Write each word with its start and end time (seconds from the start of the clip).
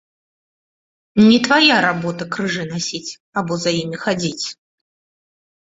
Не 1.27 1.37
твая 1.47 1.77
работа 1.87 2.23
крыжы 2.37 2.63
насіць 2.73 3.17
або 3.39 3.53
за 3.67 3.71
імі 3.83 3.97
хадзіць. 4.07 4.45